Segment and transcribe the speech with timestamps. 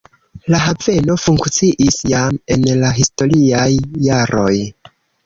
[0.53, 3.67] La haveno funkciis jam en la historiaj
[4.07, 4.57] jaroj.